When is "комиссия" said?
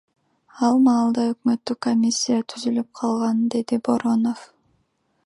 1.87-2.39